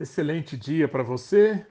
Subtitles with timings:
[0.00, 1.64] Excelente dia para você.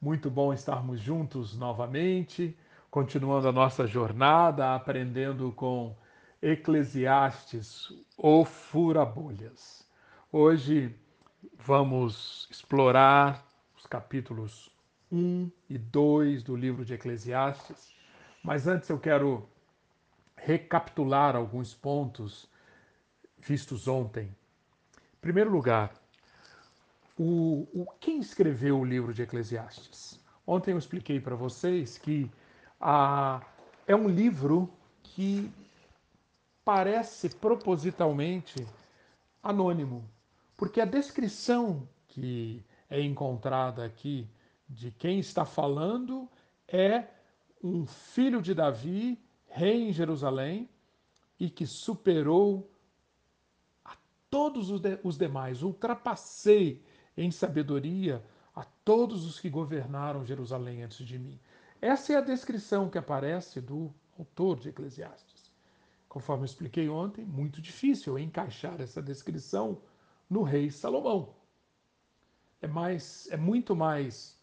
[0.00, 2.56] Muito bom estarmos juntos novamente,
[2.90, 5.96] continuando a nossa jornada, aprendendo com
[6.42, 9.88] Eclesiastes, o Fura-Bolhas.
[10.30, 10.94] Hoje
[11.56, 13.46] vamos explorar
[13.76, 14.70] os capítulos
[15.10, 17.94] 1 e 2 do livro de Eclesiastes,
[18.42, 19.48] mas antes eu quero
[20.36, 22.50] recapitular alguns pontos
[23.38, 24.36] vistos ontem.
[24.96, 25.92] Em primeiro lugar,
[27.18, 30.20] o, o, quem escreveu o livro de Eclesiastes?
[30.46, 32.30] Ontem eu expliquei para vocês que
[32.80, 33.44] ah,
[33.86, 34.70] é um livro
[35.02, 35.50] que
[36.64, 38.64] parece propositalmente
[39.42, 40.08] anônimo,
[40.56, 44.28] porque a descrição que é encontrada aqui
[44.68, 46.28] de quem está falando
[46.68, 47.04] é
[47.62, 50.68] um filho de Davi, rei em Jerusalém,
[51.40, 52.70] e que superou
[53.84, 53.96] a
[54.30, 54.70] todos
[55.02, 56.82] os demais, ultrapassei
[57.18, 61.38] em sabedoria a todos os que governaram Jerusalém antes de mim.
[61.80, 65.52] Essa é a descrição que aparece do autor de Eclesiastes.
[66.08, 69.80] Conforme eu expliquei ontem, muito difícil encaixar essa descrição
[70.30, 71.34] no rei Salomão.
[72.60, 74.40] É, mais, é muito mais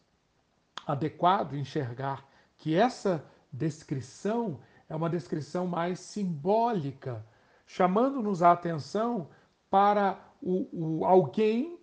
[0.86, 7.26] adequado enxergar que essa descrição é uma descrição mais simbólica,
[7.66, 9.30] chamando-nos a atenção
[9.70, 11.80] para o, o alguém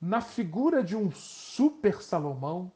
[0.00, 2.70] na figura de um super Salomão,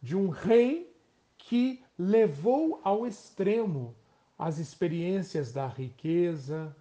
[0.00, 0.94] de um rei
[1.36, 3.94] que levou ao extremo
[4.38, 6.74] as experiências da riqueza,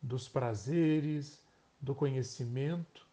[0.00, 1.42] dos prazeres,
[1.80, 3.06] do conhecimento,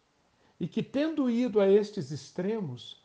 [0.60, 3.02] e que, tendo ido a estes extremos,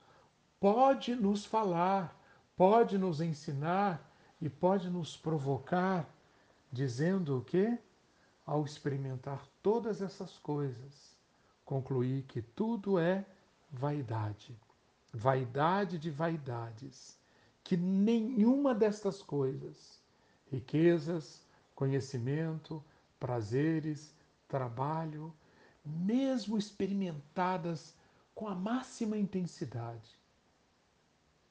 [0.60, 2.20] pode nos falar,
[2.56, 6.10] pode nos ensinar e pode nos provocar,
[6.72, 7.78] dizendo o que?
[8.46, 11.13] Ao experimentar todas essas coisas,
[11.74, 13.26] concluí que tudo é
[13.72, 14.56] vaidade,
[15.12, 17.18] vaidade de vaidades,
[17.64, 20.00] que nenhuma destas coisas,
[20.52, 21.42] riquezas,
[21.74, 22.84] conhecimento,
[23.20, 24.14] prazeres,
[24.48, 25.34] trabalho,
[25.84, 27.96] mesmo experimentadas
[28.36, 30.16] com a máxima intensidade,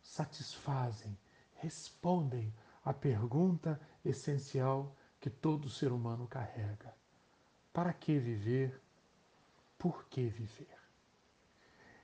[0.01, 1.19] satisfazem,
[1.55, 6.95] respondem à pergunta essencial que todo ser humano carrega:
[7.73, 8.81] para que viver?
[9.83, 10.79] Por que viver?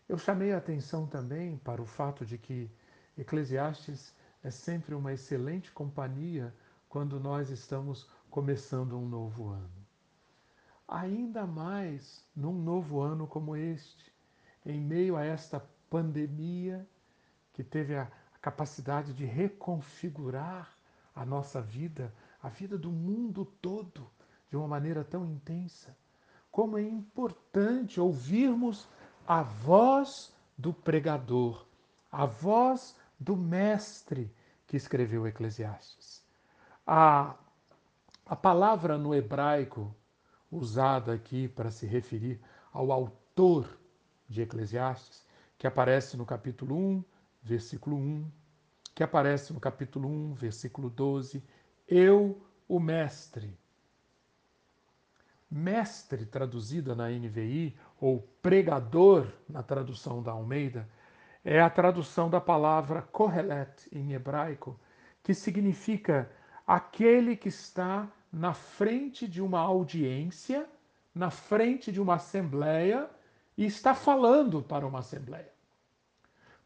[0.08, 2.68] Eu chamei a atenção também para o fato de que
[3.16, 4.12] Eclesiastes
[4.42, 6.52] é sempre uma excelente companhia
[6.88, 9.86] quando nós estamos começando um novo ano.
[10.88, 14.12] Ainda mais num novo ano como este,
[14.66, 16.84] em meio a esta pandemia
[17.52, 18.10] que teve a
[18.42, 20.76] capacidade de reconfigurar
[21.14, 22.12] a nossa vida,
[22.42, 24.10] a vida do mundo todo,
[24.50, 25.96] de uma maneira tão intensa
[26.58, 28.88] como é importante ouvirmos
[29.28, 31.64] a voz do pregador,
[32.10, 34.28] a voz do mestre
[34.66, 36.20] que escreveu Eclesiastes.
[36.84, 37.36] A,
[38.26, 39.94] a palavra no hebraico
[40.50, 42.40] usada aqui para se referir
[42.72, 43.78] ao autor
[44.28, 45.24] de Eclesiastes,
[45.56, 47.04] que aparece no capítulo 1,
[47.40, 48.28] versículo 1,
[48.96, 51.40] que aparece no capítulo 1, versículo 12,
[51.86, 53.56] eu, o mestre
[55.50, 60.88] mestre traduzida na NVI, ou pregador na tradução da Almeida,
[61.44, 64.78] é a tradução da palavra Kohelet em hebraico,
[65.22, 66.30] que significa
[66.66, 70.68] aquele que está na frente de uma audiência,
[71.14, 73.08] na frente de uma assembleia
[73.56, 75.52] e está falando para uma assembleia.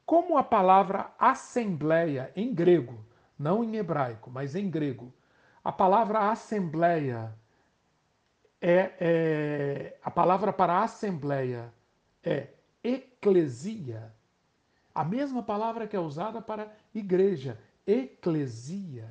[0.04, 2.98] Como a palavra assembleia em grego,
[3.38, 5.12] não em hebraico, mas em grego,
[5.64, 7.32] a palavra assembleia
[8.62, 11.74] é, é, a palavra para assembleia
[12.22, 12.46] é
[12.84, 14.14] eclesia,
[14.94, 19.08] a mesma palavra que é usada para igreja, eclesia.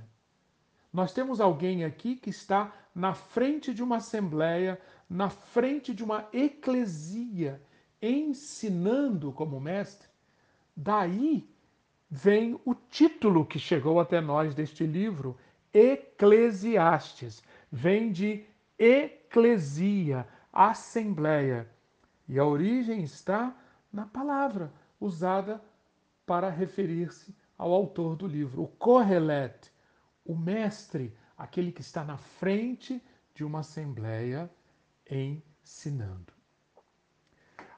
[0.93, 4.79] Nós temos alguém aqui que está na frente de uma assembleia,
[5.09, 7.61] na frente de uma eclesia,
[8.01, 10.07] ensinando como mestre.
[10.73, 11.45] Daí
[12.09, 15.37] vem o título que chegou até nós deste livro,
[15.73, 17.43] Eclesiastes.
[17.69, 18.45] Vem de
[19.31, 21.69] eclesia, assembleia.
[22.27, 23.55] E a origem está
[23.91, 25.63] na palavra usada
[26.25, 29.71] para referir-se ao autor do livro, o Kohelet,
[30.25, 33.01] o mestre, aquele que está na frente
[33.33, 34.51] de uma assembleia
[35.09, 36.33] ensinando.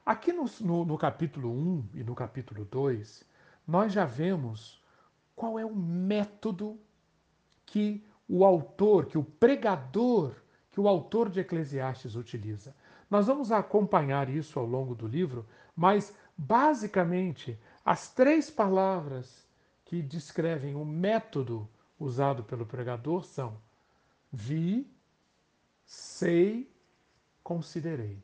[0.04, 3.24] Aqui no, no, no, capítulo 1 e no capítulo 2,
[3.66, 4.82] nós já vemos
[5.36, 6.78] qual é o método
[7.64, 10.43] que o autor, que o pregador
[10.74, 12.74] que o autor de Eclesiastes utiliza.
[13.08, 19.46] Nós vamos acompanhar isso ao longo do livro, mas basicamente as três palavras
[19.84, 23.56] que descrevem o método usado pelo pregador são
[24.32, 24.84] vi,
[25.86, 26.68] sei,
[27.40, 28.20] considerei.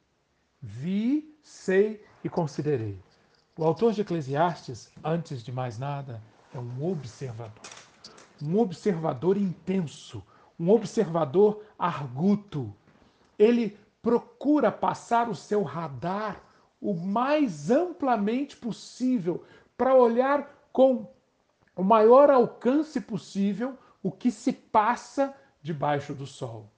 [0.61, 2.99] Vi, sei e considerei.
[3.57, 6.21] O autor de Eclesiastes, antes de mais nada,
[6.53, 7.63] é um observador.
[8.43, 10.21] Um observador intenso,
[10.61, 12.71] um observador arguto.
[13.39, 16.43] Ele procura passar o seu radar
[16.79, 19.43] o mais amplamente possível
[19.77, 21.11] para olhar com
[21.75, 26.71] o maior alcance possível o que se passa debaixo do sol.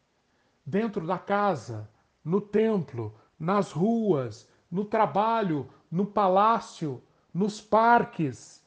[0.65, 1.91] Dentro da casa,
[2.25, 7.03] no templo, nas ruas, no trabalho, no palácio,
[7.35, 8.65] nos parques.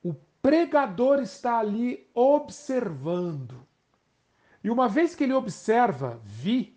[0.00, 3.66] O pregador está ali observando.
[4.64, 6.74] E uma vez que ele observa, vi,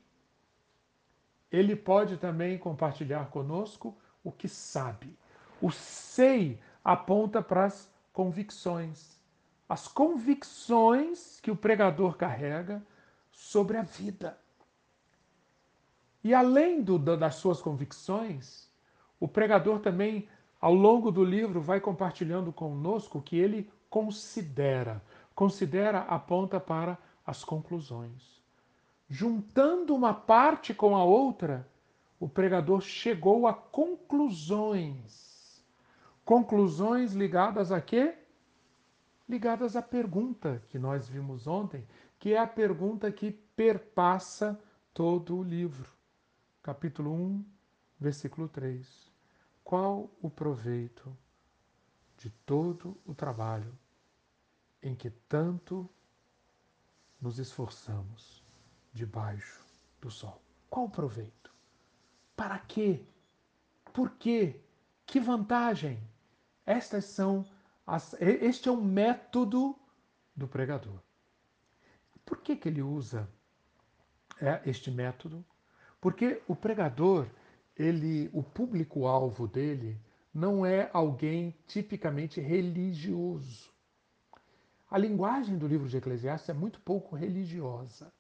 [1.50, 5.18] ele pode também compartilhar conosco o que sabe.
[5.62, 9.18] O sei aponta para as convicções.
[9.70, 12.86] As convicções que o pregador carrega
[13.32, 14.38] sobre a vida.
[16.22, 18.70] E além do, das suas convicções,
[19.18, 20.28] o pregador também,
[20.60, 25.02] ao longo do livro, vai compartilhando conosco o que ele considera.
[25.34, 26.98] Considera aponta para
[27.28, 28.42] as conclusões.
[29.10, 31.70] Juntando uma parte com a outra,
[32.18, 35.28] o pregador chegou a conclusões.
[36.24, 38.18] Conclusões ligadas a quê?
[39.28, 41.86] Ligadas à pergunta que nós vimos ontem,
[42.18, 44.58] que é a pergunta que perpassa
[44.94, 45.92] todo o livro.
[46.64, 47.46] Capítulo 1,
[48.00, 49.12] versículo 3.
[49.64, 51.16] Qual o proveito
[52.18, 53.78] de todo o trabalho
[54.82, 55.90] em que tanto
[57.22, 58.44] nos esforçamos
[58.94, 59.64] debaixo
[60.02, 60.42] do sol?
[60.70, 61.52] Qual o proveito?
[62.36, 63.06] Para quê?
[63.94, 64.60] Por quê?
[65.06, 66.00] Que vantagem?
[66.66, 67.48] Estas são
[67.86, 69.76] as, este é o método
[70.36, 71.00] do pregador.
[72.26, 73.28] Por que, que ele usa
[74.42, 75.44] é, este método?
[76.02, 77.28] Porque o pregador,
[77.76, 80.00] ele, o público-alvo dele
[80.34, 83.72] não é alguém tipicamente religioso.
[84.90, 88.12] A linguagem do livro de Eclesiastes é muito pouco religiosa.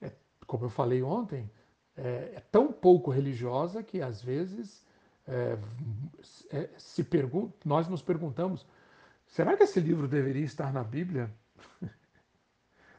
[0.00, 0.10] É,
[0.46, 1.48] como eu falei ontem,
[1.96, 4.84] é, é, tão pouco religiosa que às vezes
[5.26, 5.58] é,
[6.50, 7.06] é se
[7.64, 8.66] nós nos perguntamos:
[9.26, 11.32] será que esse livro deveria estar na Bíblia?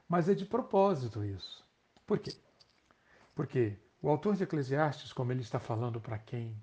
[0.08, 1.66] Mas é de propósito isso.
[2.06, 2.32] Por quê?
[3.36, 6.56] Porque o autor de Eclesiastes, como ele está falando para quem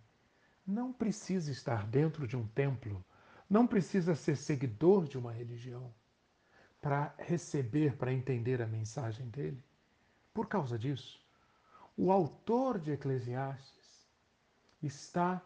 [0.66, 3.04] não precisa estar dentro de um templo,
[3.48, 5.92] não precisa ser seguidor de uma religião
[6.80, 9.62] para receber, para entender a mensagem dele.
[10.32, 11.18] Por causa disso,
[11.96, 14.06] o autor de Eclesiastes
[14.82, 15.40] está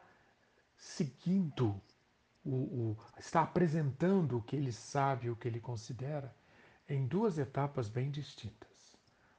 [0.77, 1.81] seguindo,
[2.45, 6.35] o, o, está apresentando o que ele sabe, o que ele considera,
[6.89, 8.97] em duas etapas bem distintas.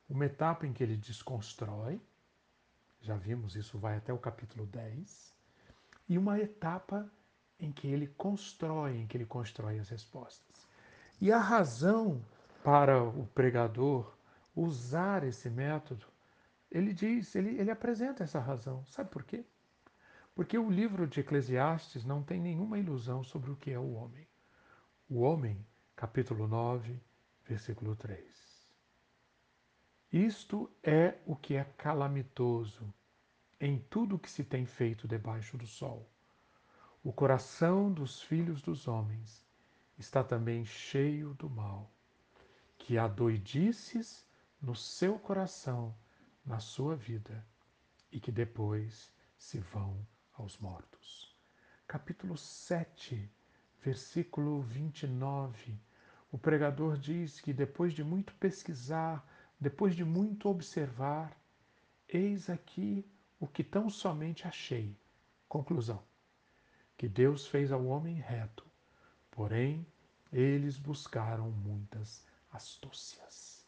[0.07, 1.99] Uma etapa em que ele desconstrói,
[3.01, 5.33] já vimos isso vai até o capítulo 10,
[6.07, 7.11] e uma etapa
[7.59, 10.67] em que ele constrói, em que ele constrói as respostas.
[11.19, 12.23] E a razão
[12.63, 14.15] para o pregador
[14.55, 16.05] usar esse método,
[16.71, 18.85] ele diz, ele, ele apresenta essa razão.
[18.87, 19.43] Sabe por quê?
[20.33, 24.27] Porque o livro de Eclesiastes não tem nenhuma ilusão sobre o que é o homem.
[25.09, 26.97] O homem, capítulo 9,
[27.45, 28.23] versículo 3.
[30.11, 32.93] Isto é o que é calamitoso
[33.59, 36.09] em tudo o que se tem feito debaixo do sol.
[37.01, 39.47] O coração dos filhos dos homens
[39.97, 41.89] está também cheio do mal,
[42.77, 44.27] que há doidices
[44.61, 45.95] no seu coração,
[46.45, 47.47] na sua vida,
[48.11, 51.33] e que depois se vão aos mortos.
[51.87, 53.31] Capítulo 7,
[53.81, 55.79] versículo 29.
[56.29, 59.25] O pregador diz que depois de muito pesquisar,
[59.57, 61.33] depois de muito observar,
[62.09, 64.99] eis aqui o que tão somente achei.
[65.47, 66.08] Conclusão:
[66.99, 68.65] que Deus fez ao homem reto,
[69.31, 69.87] porém
[70.33, 73.65] eles buscaram muitas astúcias.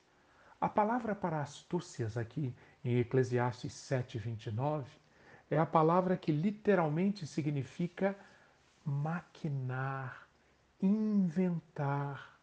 [0.60, 4.84] A palavra para astúcias aqui em Eclesiastes 7:29
[5.50, 8.18] é a palavra que literalmente significa
[8.84, 10.28] maquinar,
[10.82, 12.38] inventar,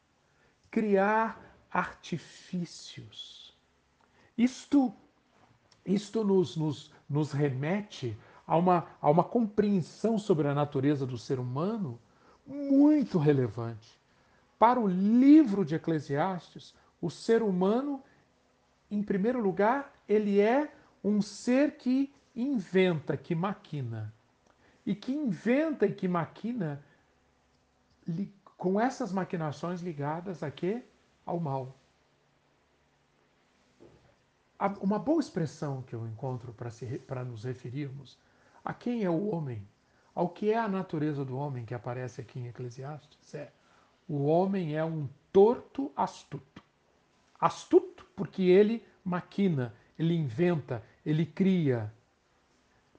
[0.70, 3.54] criar artifícios.
[4.38, 4.96] Isto,
[5.84, 8.16] isto nos, nos, nos remete
[8.48, 12.00] a uma, a uma compreensão sobre a natureza do ser humano
[12.46, 14.00] muito relevante.
[14.58, 18.02] Para o livro de Eclesiastes, o ser humano,
[18.90, 20.72] em primeiro lugar, ele é
[21.04, 24.14] um ser que inventa, que maquina.
[24.86, 26.82] E que inventa e que maquina
[28.56, 30.82] com essas maquinações ligadas a quê?
[31.26, 31.76] Ao mal.
[34.80, 36.54] Uma boa expressão que eu encontro
[37.06, 38.18] para nos referirmos
[38.68, 39.66] a quem é o homem,
[40.14, 43.50] ao que é a natureza do homem que aparece aqui em Eclesiastes, é
[44.06, 46.62] o homem é um torto astuto.
[47.40, 51.90] Astuto porque ele maquina, ele inventa, ele cria.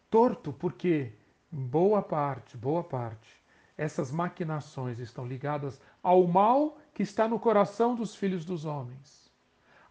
[0.09, 1.13] Torto porque,
[1.51, 3.29] boa parte, boa parte,
[3.77, 9.31] essas maquinações estão ligadas ao mal que está no coração dos filhos dos homens.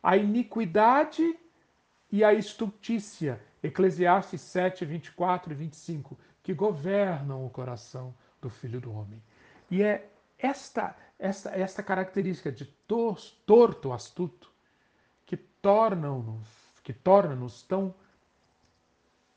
[0.03, 1.39] A iniquidade
[2.11, 8.93] e a estultícia, Eclesiastes 7, 24 e 25, que governam o coração do filho do
[8.93, 9.23] homem.
[9.71, 14.51] E é esta, esta, esta característica de tor torto, astuto,
[15.27, 17.95] que tornam-nos que torna-nos tão,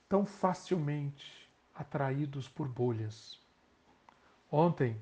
[0.08, 3.38] tão facilmente atraídos por bolhas.
[4.50, 4.96] Ontem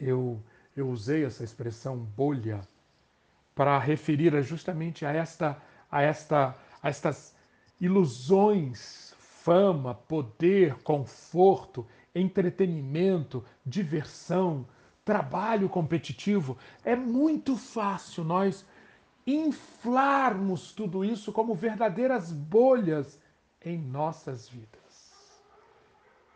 [0.00, 0.40] eu,
[0.76, 2.60] eu usei essa expressão bolha
[3.52, 7.33] para referir justamente a esta a esta a estas
[7.84, 14.66] ilusões, fama, poder, conforto, entretenimento, diversão,
[15.04, 16.56] trabalho competitivo.
[16.84, 18.64] É muito fácil nós
[19.26, 23.18] inflarmos tudo isso como verdadeiras bolhas
[23.62, 25.12] em nossas vidas.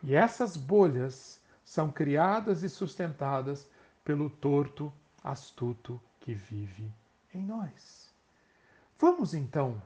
[0.03, 3.69] E essas bolhas são criadas e sustentadas
[4.03, 4.91] pelo torto
[5.23, 6.91] astuto que vive
[7.33, 8.13] em nós.
[8.97, 9.81] Vamos então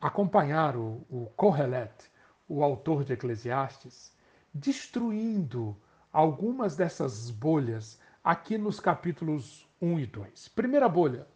[0.00, 1.92] acompanhar o, o Kohelet,
[2.48, 4.12] o autor de Eclesiastes,
[4.52, 5.76] destruindo
[6.12, 10.48] algumas dessas bolhas aqui nos capítulos 1 e 2.
[10.48, 11.26] Primeira bolha,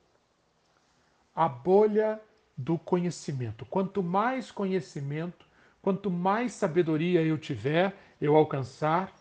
[1.34, 2.20] a bolha
[2.56, 3.66] do conhecimento.
[3.66, 5.46] Quanto mais conhecimento,
[5.80, 9.12] quanto mais sabedoria eu tiver, eu alcançar,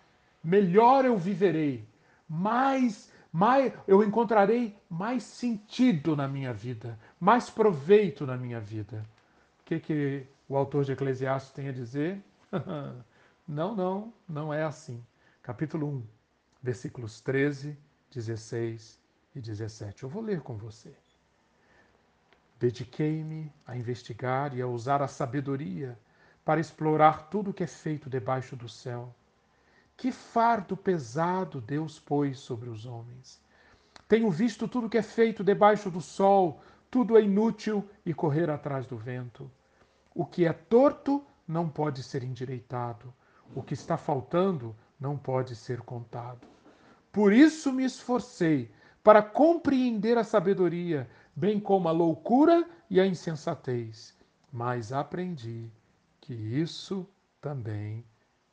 [0.44, 1.88] melhor eu viverei,
[2.28, 9.04] mais, mais eu encontrarei mais sentido na minha vida, mais proveito na minha vida.
[9.68, 12.24] O que, que o autor de Eclesiastes tem a dizer?
[13.46, 15.06] não, não, não é assim.
[15.44, 16.04] Capítulo 1,
[16.64, 17.78] versículos 13,
[18.10, 18.98] 16
[19.36, 20.04] e 17.
[20.04, 20.96] Eu vou ler com você.
[22.58, 26.00] Dediquei-me a investigar e a usar a sabedoria
[26.46, 29.14] para explorar tudo o que é feito debaixo do céu
[29.98, 33.42] que fardo pesado Deus pôs sobre os homens.
[34.08, 38.86] Tenho visto tudo que é feito debaixo do sol, tudo é inútil e correr atrás
[38.86, 39.52] do vento.
[40.18, 43.14] O que é torto não pode ser endireitado,
[43.54, 46.48] o que está faltando não pode ser contado.
[47.12, 48.72] Por isso me esforcei
[49.04, 54.18] para compreender a sabedoria, bem como a loucura e a insensatez.
[54.52, 55.70] Mas aprendi
[56.20, 57.08] que isso
[57.40, 58.04] também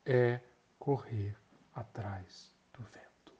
[0.05, 0.39] é
[0.77, 1.35] correr
[1.73, 3.33] atrás do vento.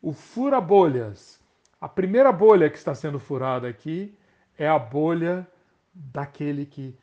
[0.00, 1.40] O fura-bolhas.
[1.80, 4.16] A primeira bolha que está sendo furada aqui
[4.56, 5.44] é a bolha
[5.92, 6.96] daquele que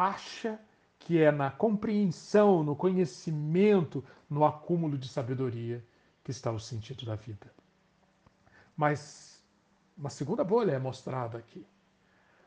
[0.00, 0.58] acha
[0.98, 5.84] que é na compreensão, no conhecimento, no acúmulo de sabedoria
[6.24, 7.52] que está o sentido da vida.
[8.76, 9.42] Mas
[9.96, 11.66] uma segunda bolha é mostrada aqui.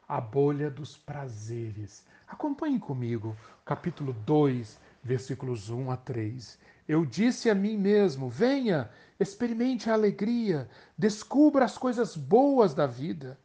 [0.08, 2.06] A bolha dos prazeres.
[2.28, 6.60] Acompanhe comigo, capítulo 2, versículos 1 a 3.
[6.88, 13.40] Eu disse a mim mesmo: venha, experimente a alegria, descubra as coisas boas da vida.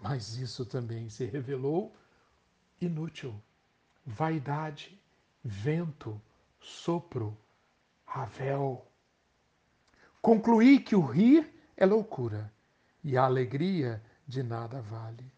[0.00, 1.94] Mas isso também se revelou
[2.86, 3.34] inútil.
[4.04, 5.00] Vaidade,
[5.42, 6.20] vento,
[6.60, 7.36] sopro,
[8.04, 8.86] ravel.
[10.20, 12.52] Concluí que o rir é loucura
[13.02, 15.32] e a alegria de nada vale.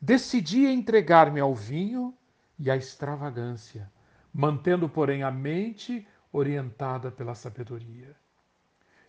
[0.00, 2.14] Decidi entregar-me ao vinho
[2.58, 3.90] e à extravagância
[4.32, 8.16] mantendo, porém, a mente orientada pela sabedoria.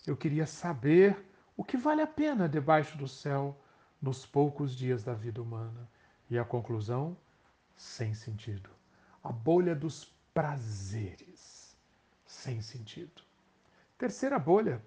[0.05, 1.17] Eu queria saber
[1.55, 3.59] o que vale a pena debaixo do céu
[4.01, 5.87] nos poucos dias da vida humana.
[6.29, 7.15] E a conclusão?
[7.81, 8.69] Sem sentido.
[9.23, 11.75] A bolha dos prazeres.
[12.23, 13.23] Sem sentido.
[13.97, 14.79] Terceira bolha,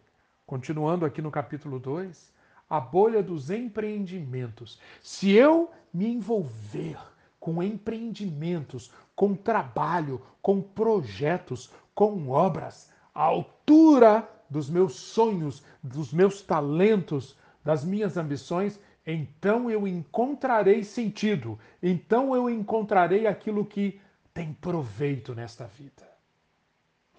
[0.46, 2.32] continuando aqui no capítulo 2,
[2.70, 4.80] a bolha dos empreendimentos.
[5.02, 6.96] Se eu me envolver
[7.40, 16.42] com empreendimentos, com trabalho, com projetos, com obras, à altura dos meus sonhos, dos meus
[16.42, 24.00] talentos, das minhas ambições, então eu encontrarei sentido, então eu encontrarei aquilo que
[24.32, 26.08] tem proveito nesta vida.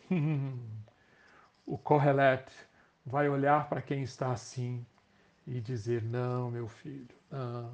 [1.65, 2.51] o Correlet
[3.05, 4.85] vai olhar para quem está assim
[5.45, 7.71] e dizer: Não, meu filho, não.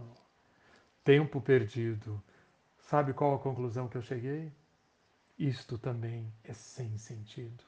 [1.03, 2.21] Tempo perdido,
[2.91, 4.51] Sabe qual a conclusão que eu cheguei?
[5.39, 7.63] Isto também é sem sentido.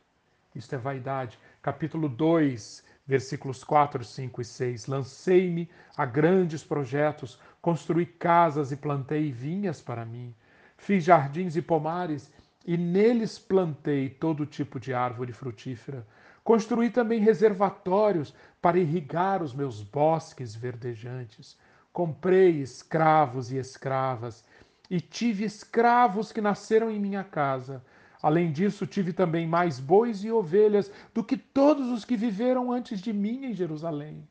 [0.54, 1.40] Isto é vaidade.
[1.62, 4.88] Capítulo 2, versículos 4, 5 e 6.
[4.88, 10.34] Lancei-me a grandes projetos, construí casas e plantei vinhas para mim.
[10.78, 12.32] Fiz jardins e pomares
[12.66, 16.06] e neles plantei todo tipo de árvore frutífera.
[16.44, 21.58] Construí também reservatórios para irrigar os meus bosques verdejantes.
[21.92, 24.44] Comprei escravos e escravas
[24.90, 27.84] e tive escravos que nasceram em minha casa.
[28.24, 33.01] Além disso, tive também mais bois e ovelhas do que todos os que viveram antes
[33.01, 34.25] de mim em Jerusalém.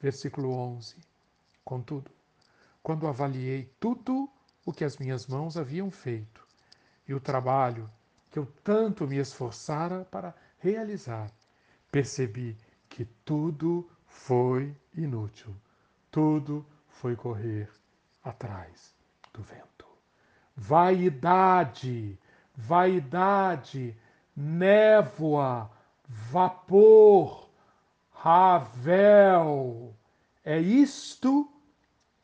[0.00, 0.94] Versículo 11.
[1.64, 2.12] Contudo,
[2.80, 4.30] quando avaliei tudo
[4.64, 6.46] o que as minhas mãos haviam feito
[7.08, 7.90] e o trabalho
[8.30, 11.28] que eu tanto me esforçara para realizar,
[11.90, 12.56] percebi
[12.88, 15.52] que tudo foi inútil,
[16.08, 17.68] tudo foi correr
[18.22, 18.94] atrás
[19.34, 19.86] do vento.
[20.56, 22.16] Vaidade,
[22.58, 23.96] vaidade,
[24.36, 25.70] névoa,
[26.04, 27.48] vapor,
[28.10, 29.94] ravel.
[30.44, 31.48] É isto,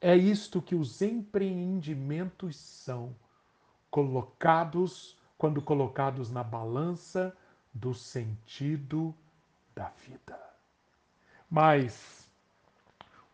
[0.00, 3.14] é isto que os empreendimentos são,
[3.88, 7.36] colocados, quando colocados na balança
[7.72, 9.14] do sentido
[9.72, 10.36] da vida.
[11.48, 12.28] Mas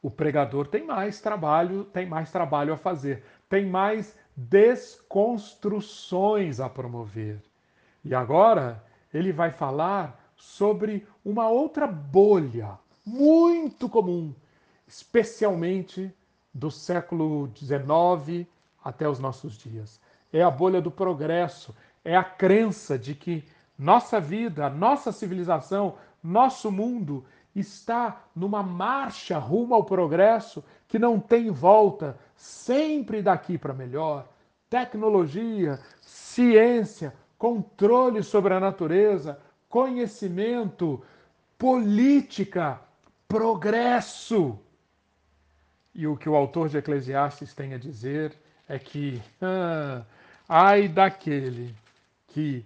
[0.03, 7.41] o pregador tem mais trabalho, tem mais trabalho a fazer, tem mais desconstruções a promover.
[8.05, 14.35] E agora ele vai falar sobre uma outra bolha muito comum,
[14.87, 16.13] especialmente
[16.53, 18.47] do século XIX
[18.83, 20.01] até os nossos dias.
[20.33, 23.45] É a bolha do progresso, é a crença de que
[23.79, 31.51] nossa vida, nossa civilização, nosso mundo está numa marcha rumo ao progresso que não tem
[31.51, 34.27] volta, sempre daqui para melhor.
[34.71, 41.05] Tecnologia, ciência, controle sobre a natureza, conhecimento,
[41.59, 42.81] política,
[43.29, 44.59] progresso.
[45.95, 48.35] E o que o autor de Eclesiastes tem a dizer
[48.67, 50.03] é que, ah,
[50.49, 51.75] ai daquele
[52.29, 52.65] que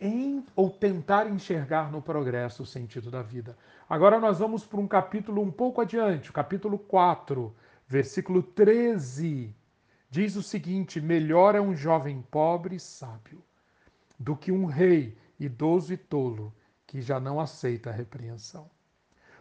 [0.00, 3.56] em ou tentar enxergar no progresso o sentido da vida.
[3.88, 7.54] Agora nós vamos para um capítulo um pouco adiante, o capítulo 4,
[7.90, 9.52] versículo 13.
[10.08, 13.42] Diz o seguinte: Melhor é um jovem pobre e sábio
[14.16, 16.54] do que um rei idoso e tolo
[16.86, 18.70] que já não aceita a repreensão.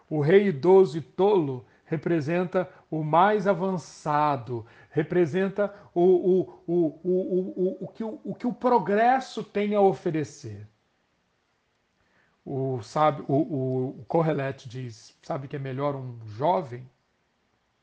[0.09, 7.87] O rei idoso e tolo representa o mais avançado, representa o, o, o, o, o,
[7.87, 10.67] que, o, o que o progresso tem a oferecer.
[12.43, 16.87] O, sabe, o, o Correlete diz: sabe que é melhor um jovem,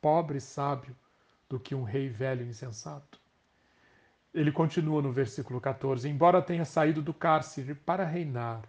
[0.00, 0.96] pobre sábio
[1.48, 3.20] do que um rei velho e insensato?
[4.32, 8.62] Ele continua no versículo 14: Embora tenha saído do cárcere para reinar,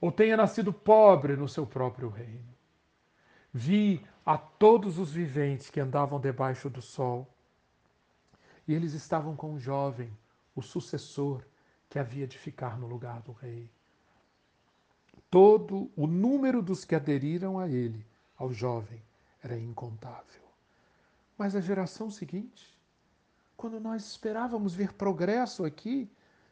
[0.00, 2.54] ou tenha nascido pobre no seu próprio reino,
[3.52, 7.26] vi a todos os viventes que andavam debaixo do sol.
[8.66, 10.10] E eles estavam com o jovem,
[10.54, 11.42] o sucessor,
[11.88, 13.70] que havia de ficar no lugar do rei.
[15.30, 19.02] Todo o número dos que aderiram a ele, ao jovem,
[19.42, 20.47] era incontável.
[21.38, 22.76] Mas a geração seguinte,
[23.56, 26.10] quando nós esperávamos ver progresso aqui,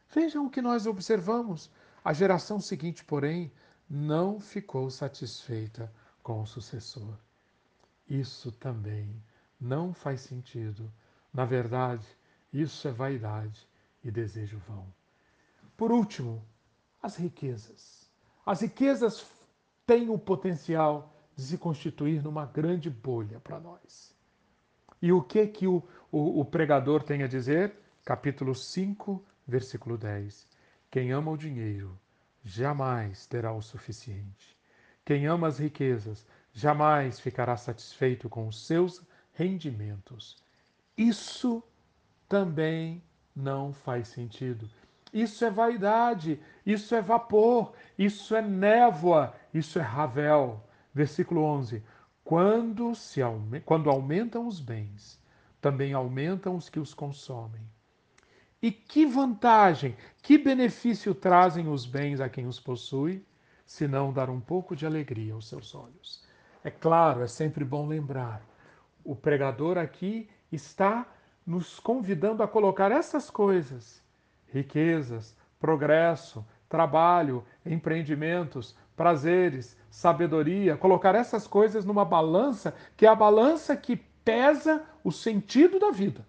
[0.08, 1.68] vejam o que nós observamos.
[2.04, 3.52] A geração seguinte, porém,
[3.90, 7.18] não ficou satisfeita com o sucessor.
[8.08, 9.20] Isso também
[9.60, 10.92] não faz sentido.
[11.34, 12.06] Na verdade,
[12.52, 13.68] isso é vaidade
[14.04, 14.86] e desejo vão.
[15.76, 16.46] Por último,
[17.02, 18.08] as riquezas.
[18.44, 19.26] As riquezas
[19.84, 24.15] têm o potencial de se constituir numa grande bolha para nós.
[25.00, 27.74] E o que que o, o, o, pregador tem a dizer?
[28.04, 30.46] Capítulo 5, versículo 10.
[30.90, 31.98] Quem ama o dinheiro
[32.44, 34.56] jamais terá o suficiente.
[35.04, 39.02] Quem ama as riquezas jamais ficará satisfeito com os seus
[39.34, 40.36] rendimentos.
[40.96, 41.62] Isso
[42.28, 43.02] também
[43.34, 44.68] não faz sentido.
[45.12, 50.62] Isso é vaidade, isso é vapor, isso é névoa, isso é ravel.
[50.94, 51.82] Versículo 11:
[52.26, 53.20] quando, se,
[53.64, 55.16] quando aumentam os bens,
[55.60, 57.62] também aumentam os que os consomem.
[58.60, 63.24] E que vantagem, que benefício trazem os bens a quem os possui,
[63.64, 66.24] se não dar um pouco de alegria aos seus olhos?
[66.64, 68.42] É claro, é sempre bom lembrar.
[69.04, 71.06] O pregador aqui está
[71.46, 74.02] nos convidando a colocar essas coisas:
[74.48, 83.74] riquezas, progresso, trabalho, empreendimentos, prazeres, sabedoria, colocar essas coisas numa balança que é a balança
[83.74, 86.22] que pesa o sentido da vida.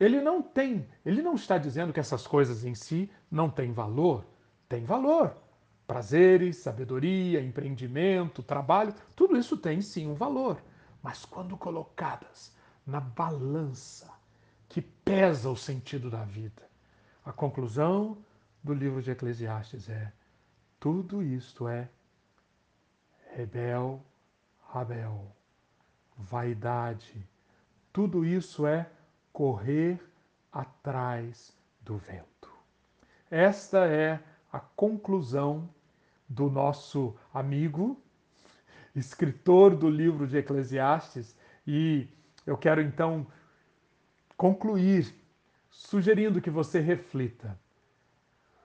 [0.00, 4.26] Ele não tem, ele não está dizendo que essas coisas em si não têm valor.
[4.68, 5.36] Tem valor.
[5.86, 10.60] Prazeres, sabedoria, empreendimento, trabalho, tudo isso tem sim um valor.
[11.00, 12.52] Mas quando colocadas
[12.84, 14.12] na balança
[14.68, 16.68] que pesa o sentido da vida,
[17.24, 18.18] a conclusão
[18.60, 20.12] do livro de Eclesiastes é:
[20.80, 21.88] tudo isto é
[23.34, 24.02] rebel,
[24.68, 25.26] rabel,
[26.16, 27.26] vaidade,
[27.92, 28.88] tudo isso é
[29.32, 30.00] correr
[30.52, 32.50] atrás do vento.
[33.30, 34.20] Esta é
[34.52, 35.68] a conclusão
[36.28, 38.00] do nosso amigo,
[38.94, 42.08] escritor do livro de Eclesiastes, e
[42.46, 43.26] eu quero então
[44.36, 45.14] concluir
[45.70, 47.58] sugerindo que você reflita.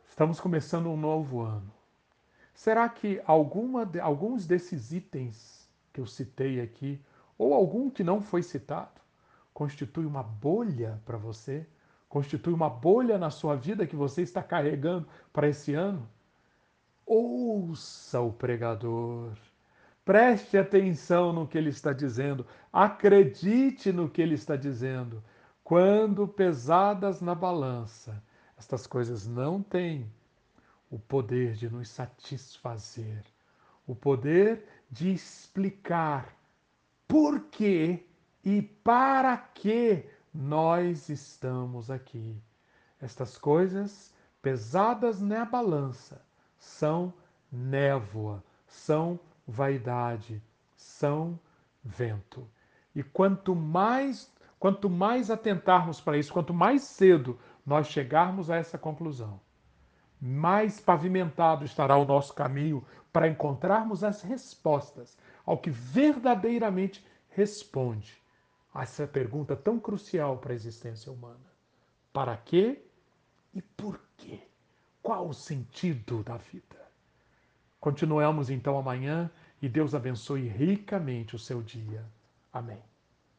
[0.07, 1.74] Estamos começando um novo ano.
[2.55, 7.01] Será que alguma de, alguns desses itens que eu citei aqui,
[7.37, 9.01] ou algum que não foi citado,
[9.53, 11.67] constitui uma bolha para você?
[12.07, 16.09] Constitui uma bolha na sua vida que você está carregando para esse ano?
[17.05, 19.33] Ouça o pregador.
[20.05, 22.47] Preste atenção no que ele está dizendo.
[22.71, 25.21] Acredite no que ele está dizendo.
[25.61, 28.23] Quando pesadas na balança,
[28.57, 30.09] estas coisas não têm
[30.95, 33.21] o poder de nos satisfazer,
[33.85, 36.33] o poder de explicar
[37.05, 38.07] por que
[38.45, 42.41] e para que nós estamos aqui.
[43.01, 46.21] Estas coisas pesadas na balança
[46.57, 47.13] são
[47.51, 50.41] névoa, são vaidade,
[50.77, 51.37] são
[51.83, 52.49] vento.
[52.95, 58.77] E quanto mais, quanto mais atentarmos para isso, quanto mais cedo nós chegarmos a essa
[58.77, 59.41] conclusão,
[60.19, 68.17] mais pavimentado estará o nosso caminho para encontrarmos as respostas ao que verdadeiramente responde
[68.73, 71.45] a essa pergunta tão crucial para a existência humana:
[72.11, 72.81] para quê
[73.53, 74.39] e por quê?
[75.01, 76.85] Qual o sentido da vida?
[77.79, 79.29] Continuamos então amanhã
[79.61, 82.03] e Deus abençoe ricamente o seu dia.
[82.51, 82.81] Amém.